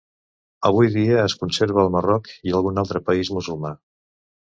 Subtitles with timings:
[0.69, 3.73] Avui dia es conserva al Marroc i algun altre país musulmà.